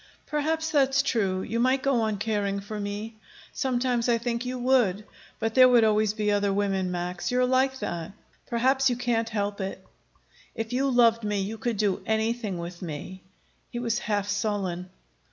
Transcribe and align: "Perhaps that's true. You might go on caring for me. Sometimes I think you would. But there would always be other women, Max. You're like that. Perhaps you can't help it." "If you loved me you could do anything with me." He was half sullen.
"Perhaps 0.25 0.71
that's 0.71 1.03
true. 1.03 1.43
You 1.43 1.59
might 1.59 1.83
go 1.83 2.01
on 2.01 2.17
caring 2.17 2.59
for 2.59 2.79
me. 2.79 3.17
Sometimes 3.53 4.09
I 4.09 4.17
think 4.17 4.43
you 4.47 4.57
would. 4.57 5.05
But 5.37 5.53
there 5.53 5.69
would 5.69 5.83
always 5.83 6.15
be 6.15 6.31
other 6.31 6.51
women, 6.51 6.89
Max. 6.89 7.29
You're 7.29 7.45
like 7.45 7.77
that. 7.81 8.13
Perhaps 8.47 8.89
you 8.89 8.95
can't 8.95 9.29
help 9.29 9.61
it." 9.61 9.85
"If 10.55 10.73
you 10.73 10.89
loved 10.89 11.23
me 11.23 11.39
you 11.41 11.59
could 11.59 11.77
do 11.77 12.01
anything 12.07 12.57
with 12.57 12.81
me." 12.81 13.21
He 13.69 13.77
was 13.77 13.99
half 13.99 14.27
sullen. 14.27 14.89